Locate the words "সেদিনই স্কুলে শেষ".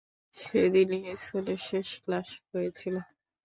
0.37-1.89